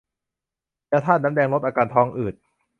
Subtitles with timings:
[0.91, 2.33] ยาธาตุน้ำแดง ลดอาการท้องอืด